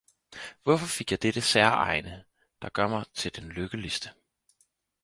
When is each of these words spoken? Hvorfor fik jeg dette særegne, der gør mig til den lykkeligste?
Hvorfor 0.63 0.85
fik 0.87 1.11
jeg 1.11 1.21
dette 1.21 1.41
særegne, 1.41 2.23
der 2.61 2.69
gør 2.69 2.87
mig 2.87 3.05
til 3.13 3.35
den 3.35 3.49
lykkeligste? 3.51 4.09